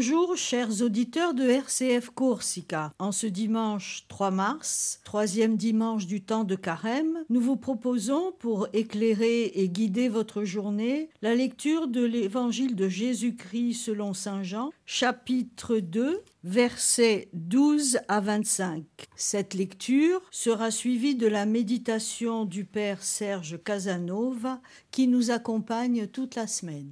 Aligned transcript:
Bonjour 0.00 0.34
chers 0.34 0.80
auditeurs 0.80 1.34
de 1.34 1.46
RCF 1.46 2.08
Corsica. 2.08 2.94
En 2.98 3.12
ce 3.12 3.26
dimanche 3.26 4.06
3 4.08 4.30
mars, 4.30 4.98
troisième 5.04 5.58
dimanche 5.58 6.06
du 6.06 6.22
temps 6.22 6.44
de 6.44 6.54
carême, 6.54 7.22
nous 7.28 7.42
vous 7.42 7.58
proposons 7.58 8.32
pour 8.38 8.66
éclairer 8.72 9.52
et 9.54 9.68
guider 9.68 10.08
votre 10.08 10.44
journée 10.44 11.10
la 11.20 11.34
lecture 11.34 11.86
de 11.86 12.02
l'évangile 12.02 12.76
de 12.76 12.88
Jésus-Christ 12.88 13.74
selon 13.74 14.14
Saint 14.14 14.42
Jean, 14.42 14.70
chapitre 14.86 15.76
2, 15.76 16.22
versets 16.44 17.28
12 17.34 17.98
à 18.08 18.20
25. 18.20 18.82
Cette 19.16 19.52
lecture 19.52 20.22
sera 20.30 20.70
suivie 20.70 21.14
de 21.14 21.26
la 21.26 21.44
méditation 21.44 22.46
du 22.46 22.64
Père 22.64 23.02
Serge 23.02 23.62
Casanova 23.62 24.62
qui 24.92 25.08
nous 25.08 25.30
accompagne 25.30 26.06
toute 26.06 26.36
la 26.36 26.46
semaine. 26.46 26.90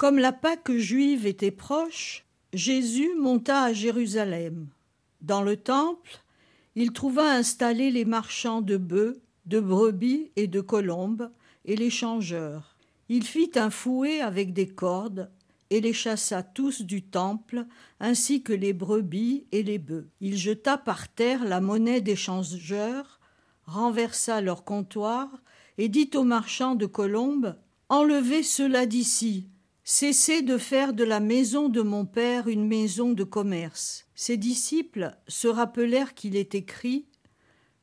Comme 0.00 0.18
la 0.18 0.32
Pâque 0.32 0.72
juive 0.72 1.26
était 1.26 1.50
proche, 1.50 2.24
Jésus 2.54 3.10
monta 3.18 3.64
à 3.64 3.74
Jérusalem. 3.74 4.68
Dans 5.20 5.42
le 5.42 5.58
temple, 5.58 6.22
il 6.74 6.92
trouva 6.92 7.30
installés 7.30 7.90
les 7.90 8.06
marchands 8.06 8.62
de 8.62 8.78
bœufs, 8.78 9.20
de 9.44 9.60
brebis 9.60 10.30
et 10.36 10.46
de 10.46 10.62
colombes, 10.62 11.30
et 11.66 11.76
les 11.76 11.90
changeurs. 11.90 12.78
Il 13.10 13.24
fit 13.24 13.50
un 13.56 13.68
fouet 13.68 14.22
avec 14.22 14.54
des 14.54 14.68
cordes, 14.68 15.30
et 15.68 15.82
les 15.82 15.92
chassa 15.92 16.42
tous 16.42 16.80
du 16.80 17.02
temple, 17.02 17.66
ainsi 18.00 18.42
que 18.42 18.54
les 18.54 18.72
brebis 18.72 19.44
et 19.52 19.62
les 19.62 19.78
bœufs. 19.78 20.08
Il 20.22 20.38
jeta 20.38 20.78
par 20.78 21.08
terre 21.08 21.44
la 21.44 21.60
monnaie 21.60 22.00
des 22.00 22.16
changeurs, 22.16 23.20
renversa 23.66 24.40
leur 24.40 24.64
comptoir, 24.64 25.28
et 25.76 25.90
dit 25.90 26.08
aux 26.14 26.24
marchands 26.24 26.74
de 26.74 26.86
colombes 26.86 27.54
Enlevez 27.90 28.42
cela 28.42 28.86
d'ici, 28.86 29.50
Cessez 29.82 30.42
de 30.42 30.58
faire 30.58 30.92
de 30.92 31.04
la 31.04 31.20
maison 31.20 31.68
de 31.68 31.80
mon 31.80 32.04
Père 32.04 32.48
une 32.48 32.66
maison 32.66 33.12
de 33.12 33.24
commerce. 33.24 34.06
Ses 34.14 34.36
disciples 34.36 35.16
se 35.26 35.48
rappelèrent 35.48 36.14
qu'il 36.14 36.36
est 36.36 36.54
écrit 36.54 37.06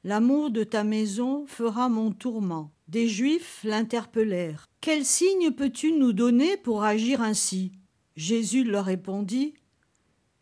L'amour 0.04 0.52
de 0.52 0.64
ta 0.64 0.84
maison 0.84 1.46
fera 1.48 1.90
mon 1.90 2.12
tourment. 2.12 2.72
Des 2.88 3.10
Juifs 3.10 3.62
l'interpellèrent. 3.64 4.68
Quel 4.80 5.04
signe 5.04 5.52
peux-tu 5.52 5.92
nous 5.92 6.14
donner 6.14 6.56
pour 6.56 6.84
agir 6.84 7.22
ainsi? 7.22 7.74
Jésus 8.16 8.64
leur 8.64 8.86
répondit 8.86 9.56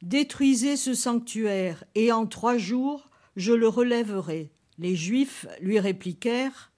Détruisez 0.02 0.76
ce 0.76 0.94
sanctuaire, 0.94 1.84
et 1.96 2.12
en 2.12 2.28
trois 2.28 2.58
jours 2.58 3.10
je 3.38 3.54
le 3.54 3.68
relèverai. 3.68 4.52
Les 4.78 4.96
Juifs 4.96 5.48
lui 5.62 5.80
répliquèrent 5.80 6.72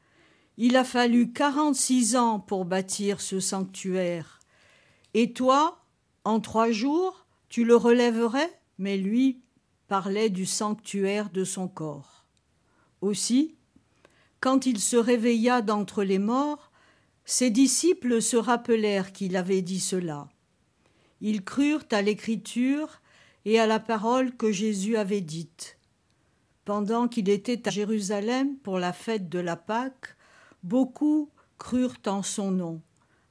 Il 0.57 0.77
a 0.77 0.83
fallu 0.83 1.33
quarante-six 1.33 2.15
ans 2.15 2.39
pour 2.39 2.63
bâtir 2.63 3.19
ce 3.19 3.39
sanctuaire 3.39 4.36
et 5.19 5.33
toi, 5.33 5.83
en 6.25 6.39
trois 6.39 6.69
jours, 6.69 7.25
tu 7.49 7.65
le 7.65 7.75
relèverais? 7.75 8.53
Mais 8.77 8.97
lui 8.97 9.41
parlait 9.87 10.29
du 10.29 10.45
sanctuaire 10.45 11.31
de 11.31 11.43
son 11.43 11.67
corps. 11.67 12.23
Aussi, 13.01 13.55
quand 14.41 14.67
il 14.67 14.79
se 14.79 14.95
réveilla 14.95 15.63
d'entre 15.63 16.03
les 16.03 16.19
morts, 16.19 16.71
ses 17.25 17.49
disciples 17.49 18.21
se 18.21 18.37
rappelèrent 18.37 19.11
qu'il 19.11 19.35
avait 19.35 19.63
dit 19.63 19.79
cela. 19.79 20.29
Ils 21.19 21.43
crurent 21.43 21.87
à 21.89 22.03
l'écriture 22.03 23.01
et 23.45 23.59
à 23.59 23.65
la 23.65 23.79
parole 23.79 24.37
que 24.37 24.51
Jésus 24.51 24.97
avait 24.97 25.21
dite. 25.21 25.79
Pendant 26.63 27.07
qu'il 27.07 27.29
était 27.29 27.67
à 27.67 27.71
Jérusalem 27.71 28.55
pour 28.57 28.77
la 28.77 28.93
fête 28.93 29.29
de 29.29 29.39
la 29.39 29.55
Pâque, 29.55 30.15
beaucoup 30.61 31.31
crurent 31.57 31.97
en 32.05 32.21
son 32.21 32.51
nom 32.51 32.83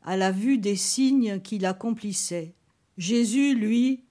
à 0.06 0.17
la 0.17 0.31
vue 0.31 0.56
des 0.56 0.77
signes 0.77 1.41
qu'il 1.41 1.67
accomplissait. 1.67 2.55
Jésus, 2.97 3.55
lui, 3.55 4.05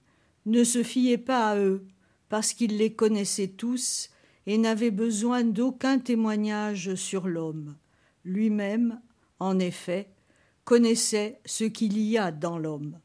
ne 0.44 0.62
se 0.62 0.82
fiait 0.82 1.18
pas 1.18 1.50
à 1.50 1.58
eux, 1.58 1.86
parce 2.28 2.52
qu'il 2.52 2.76
les 2.76 2.92
connaissait 2.92 3.48
tous 3.48 4.10
et 4.46 4.58
n'avait 4.58 4.90
besoin 4.92 5.42
d'aucun 5.42 5.98
témoignage 5.98 6.94
sur 6.94 7.26
l'homme. 7.26 7.76
Lui-même, 8.24 9.00
en 9.40 9.58
effet, 9.58 10.10
connaissait 10.64 11.40
ce 11.44 11.64
qu'il 11.64 11.98
y 11.98 12.18
a 12.18 12.30
dans 12.30 12.58
l'homme. 12.58 12.98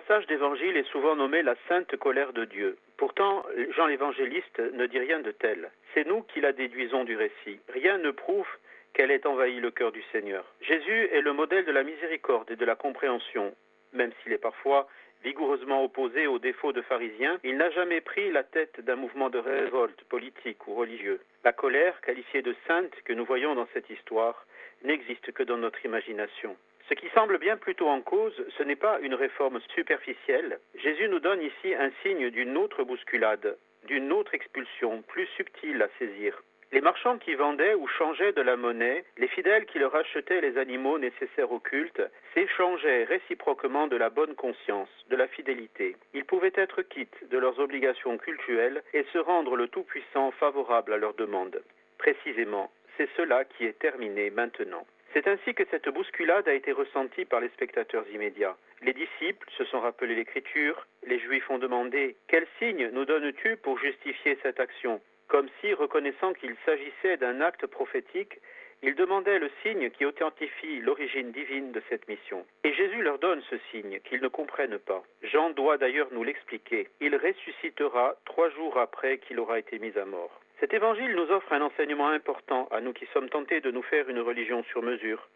Passage 0.00 0.26
d'évangile 0.26 0.76
est 0.76 0.90
souvent 0.90 1.14
nommé 1.14 1.42
la 1.42 1.54
sainte 1.68 1.96
colère 1.98 2.32
de 2.32 2.44
Dieu. 2.44 2.76
Pourtant, 2.96 3.46
Jean 3.76 3.86
l'évangéliste 3.86 4.58
ne 4.58 4.86
dit 4.86 4.98
rien 4.98 5.20
de 5.20 5.30
tel. 5.30 5.70
C'est 5.94 6.04
nous 6.04 6.22
qui 6.22 6.40
la 6.40 6.52
déduisons 6.52 7.04
du 7.04 7.16
récit. 7.16 7.60
Rien 7.68 7.98
ne 7.98 8.10
prouve 8.10 8.48
qu'elle 8.92 9.12
ait 9.12 9.24
envahi 9.24 9.60
le 9.60 9.70
cœur 9.70 9.92
du 9.92 10.02
Seigneur. 10.10 10.44
Jésus 10.62 11.08
est 11.12 11.20
le 11.20 11.32
modèle 11.32 11.64
de 11.64 11.70
la 11.70 11.84
miséricorde 11.84 12.50
et 12.50 12.56
de 12.56 12.64
la 12.64 12.74
compréhension. 12.74 13.54
Même 13.92 14.10
s'il 14.20 14.32
est 14.32 14.38
parfois 14.38 14.88
vigoureusement 15.22 15.84
opposé 15.84 16.26
aux 16.26 16.40
défauts 16.40 16.72
de 16.72 16.82
pharisiens, 16.82 17.38
il 17.44 17.56
n'a 17.56 17.70
jamais 17.70 18.00
pris 18.00 18.32
la 18.32 18.42
tête 18.42 18.80
d'un 18.80 18.96
mouvement 18.96 19.30
de 19.30 19.38
révolte 19.38 20.02
politique 20.08 20.66
ou 20.66 20.74
religieux. 20.74 21.20
La 21.44 21.52
colère, 21.52 22.00
qualifiée 22.00 22.42
de 22.42 22.56
sainte 22.66 22.94
que 23.04 23.12
nous 23.12 23.24
voyons 23.24 23.54
dans 23.54 23.68
cette 23.72 23.90
histoire, 23.90 24.44
n'existe 24.82 25.30
que 25.30 25.44
dans 25.44 25.58
notre 25.58 25.86
imagination. 25.86 26.56
Ce 26.88 26.94
qui 26.94 27.08
semble 27.10 27.38
bien 27.38 27.56
plutôt 27.56 27.88
en 27.88 28.02
cause, 28.02 28.34
ce 28.58 28.62
n'est 28.62 28.76
pas 28.76 28.98
une 29.00 29.14
réforme 29.14 29.60
superficielle. 29.74 30.58
Jésus 30.74 31.08
nous 31.08 31.20
donne 31.20 31.40
ici 31.40 31.74
un 31.74 31.90
signe 32.02 32.28
d'une 32.30 32.58
autre 32.58 32.84
bousculade, 32.84 33.56
d'une 33.86 34.12
autre 34.12 34.34
expulsion, 34.34 35.02
plus 35.02 35.26
subtile 35.36 35.80
à 35.82 35.88
saisir. 35.98 36.42
Les 36.72 36.82
marchands 36.82 37.18
qui 37.18 37.34
vendaient 37.36 37.74
ou 37.74 37.86
changeaient 37.86 38.32
de 38.32 38.42
la 38.42 38.56
monnaie, 38.56 39.04
les 39.16 39.28
fidèles 39.28 39.64
qui 39.64 39.78
leur 39.78 39.94
achetaient 39.94 40.40
les 40.40 40.58
animaux 40.58 40.98
nécessaires 40.98 41.52
au 41.52 41.60
culte, 41.60 42.02
s'échangeaient 42.34 43.04
réciproquement 43.04 43.86
de 43.86 43.96
la 43.96 44.10
bonne 44.10 44.34
conscience, 44.34 44.88
de 45.08 45.16
la 45.16 45.28
fidélité. 45.28 45.96
Ils 46.12 46.24
pouvaient 46.24 46.52
être 46.54 46.82
quittes 46.82 47.30
de 47.30 47.38
leurs 47.38 47.60
obligations 47.60 48.18
cultuelles 48.18 48.82
et 48.92 49.04
se 49.12 49.18
rendre 49.18 49.56
le 49.56 49.68
Tout-Puissant 49.68 50.32
favorable 50.32 50.92
à 50.92 50.96
leurs 50.96 51.14
demandes. 51.14 51.62
Précisément, 51.96 52.70
c'est 52.96 53.08
cela 53.16 53.44
qui 53.44 53.64
est 53.64 53.78
terminé 53.78 54.30
maintenant. 54.30 54.84
C'est 55.14 55.28
ainsi 55.28 55.54
que 55.54 55.62
cette 55.70 55.88
bousculade 55.88 56.48
a 56.48 56.54
été 56.54 56.72
ressentie 56.72 57.24
par 57.24 57.40
les 57.40 57.48
spectateurs 57.50 58.04
immédiats. 58.12 58.56
Les 58.82 58.92
disciples 58.92 59.48
se 59.56 59.64
sont 59.66 59.78
rappelés 59.78 60.16
l'écriture, 60.16 60.88
les 61.06 61.20
Juifs 61.20 61.48
ont 61.50 61.58
demandé 61.58 62.16
Quel 62.26 62.44
signe 62.58 62.88
nous 62.88 63.04
donnes-tu 63.04 63.56
pour 63.58 63.78
justifier 63.78 64.36
cette 64.42 64.58
action? 64.58 65.00
Comme 65.28 65.48
si, 65.60 65.72
reconnaissant 65.72 66.32
qu'il 66.32 66.56
s'agissait 66.66 67.16
d'un 67.16 67.40
acte 67.40 67.64
prophétique, 67.68 68.40
ils 68.82 68.96
demandaient 68.96 69.38
le 69.38 69.52
signe 69.62 69.88
qui 69.90 70.04
authentifie 70.04 70.80
l'origine 70.80 71.30
divine 71.30 71.70
de 71.70 71.80
cette 71.88 72.08
mission. 72.08 72.44
Et 72.64 72.74
Jésus 72.74 73.00
leur 73.00 73.20
donne 73.20 73.40
ce 73.48 73.56
signe 73.70 74.00
qu'ils 74.00 74.20
ne 74.20 74.28
comprennent 74.28 74.80
pas. 74.80 75.04
Jean 75.22 75.50
doit 75.50 75.78
d'ailleurs 75.78 76.08
nous 76.10 76.24
l'expliquer. 76.24 76.88
Il 77.00 77.14
ressuscitera 77.14 78.16
trois 78.24 78.50
jours 78.50 78.78
après 78.78 79.18
qu'il 79.18 79.38
aura 79.38 79.60
été 79.60 79.78
mis 79.78 79.96
à 79.96 80.04
mort. 80.04 80.40
Cet 80.60 80.72
évangile 80.72 81.14
nous 81.14 81.30
offre 81.30 81.52
un 81.52 81.62
enseignement 81.62 82.08
important 82.08 82.68
à 82.70 82.80
nous 82.80 82.92
qui 82.92 83.06
sommes 83.12 83.28
tentés 83.28 83.60
de 83.60 83.70
nous 83.70 83.82
faire 83.82 84.08
une 84.08 84.20
religion 84.20 84.62
sur 84.64 84.82
mesure, 84.82 85.28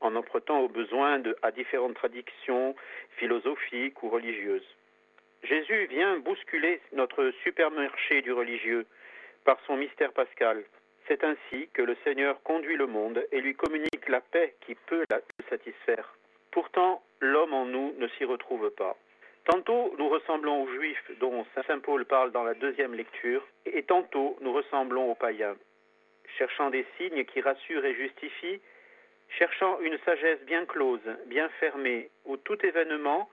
en 0.00 0.14
empruntant 0.14 0.60
aux 0.60 0.68
besoins 0.68 1.18
de, 1.18 1.36
à 1.42 1.50
différentes 1.50 1.94
traditions 1.94 2.74
philosophiques 3.16 4.02
ou 4.02 4.08
religieuses. 4.10 4.76
Jésus 5.42 5.86
vient 5.86 6.18
bousculer 6.18 6.80
notre 6.92 7.32
supermarché 7.42 8.22
du 8.22 8.32
religieux 8.32 8.86
par 9.44 9.58
son 9.66 9.76
mystère 9.76 10.12
pascal. 10.12 10.62
C'est 11.06 11.24
ainsi 11.24 11.68
que 11.72 11.82
le 11.82 11.96
Seigneur 12.04 12.42
conduit 12.42 12.76
le 12.76 12.86
monde 12.86 13.24
et 13.32 13.40
lui 13.40 13.54
communique 13.54 14.08
la 14.08 14.20
paix 14.20 14.54
qui 14.60 14.74
peut 14.74 15.04
la 15.08 15.20
satisfaire. 15.48 16.14
Pourtant, 16.50 17.02
l'homme 17.20 17.54
en 17.54 17.64
nous 17.64 17.94
ne 17.98 18.08
s'y 18.08 18.24
retrouve 18.24 18.70
pas. 18.70 18.96
Tantôt 19.48 19.94
nous 19.96 20.10
ressemblons 20.10 20.64
aux 20.64 20.68
Juifs 20.74 21.10
dont 21.20 21.46
Saint 21.66 21.78
Paul 21.78 22.04
parle 22.04 22.32
dans 22.32 22.44
la 22.44 22.52
deuxième 22.52 22.92
lecture, 22.94 23.42
et 23.64 23.82
tantôt 23.82 24.36
nous 24.42 24.52
ressemblons 24.52 25.10
aux 25.10 25.14
païens, 25.14 25.56
cherchant 26.36 26.68
des 26.68 26.84
signes 26.98 27.24
qui 27.24 27.40
rassurent 27.40 27.86
et 27.86 27.94
justifient, 27.94 28.60
cherchant 29.38 29.80
une 29.80 29.96
sagesse 30.04 30.42
bien 30.44 30.66
close, 30.66 31.00
bien 31.28 31.48
fermée, 31.60 32.10
où 32.26 32.36
tout 32.36 32.58
événement, 32.66 33.30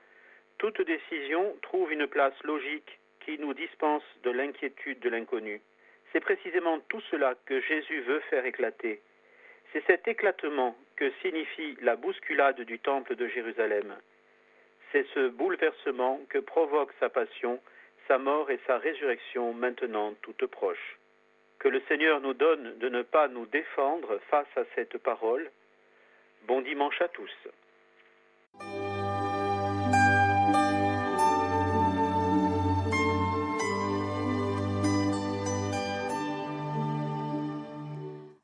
toute 0.58 0.80
décision 0.84 1.54
trouve 1.62 1.92
une 1.92 2.08
place 2.08 2.42
logique 2.46 2.98
qui 3.20 3.38
nous 3.38 3.54
dispense 3.54 4.06
de 4.24 4.32
l'inquiétude 4.32 5.02
de 5.02 5.10
l'inconnu. 5.10 5.62
C'est 6.14 6.22
précisément 6.22 6.80
tout 6.88 7.02
cela 7.12 7.36
que 7.46 7.60
Jésus 7.60 8.00
veut 8.04 8.22
faire 8.30 8.46
éclater. 8.46 9.02
C'est 9.74 9.86
cet 9.86 10.08
éclatement 10.08 10.78
que 10.96 11.12
signifie 11.22 11.76
la 11.82 11.98
bousculade 11.98 12.62
du 12.62 12.80
temple 12.80 13.18
de 13.18 13.28
Jérusalem. 13.28 13.94
C'est 14.96 15.08
ce 15.14 15.28
bouleversement 15.28 16.22
que 16.30 16.38
provoque 16.38 16.94
sa 17.02 17.10
passion, 17.10 17.60
sa 18.08 18.18
mort 18.18 18.50
et 18.50 18.62
sa 18.66 18.78
résurrection 18.78 19.52
maintenant 19.52 20.14
toutes 20.22 20.46
proches. 20.46 20.98
Que 21.60 21.68
le 21.68 21.82
Seigneur 21.90 22.22
nous 22.22 22.34
donne 22.34 22.78
de 22.78 22.88
ne 22.88 23.02
pas 23.02 23.28
nous 23.28 23.46
défendre 23.46 24.22
face 24.30 24.48
à 24.56 24.64
cette 24.74 24.98
parole. 25.00 25.52
Bon 26.48 26.62
dimanche 26.62 27.02
à 27.02 27.10
tous. 27.10 27.30